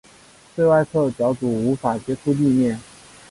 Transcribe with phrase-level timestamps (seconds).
[0.55, 2.79] 最外侧脚趾无法接触地面。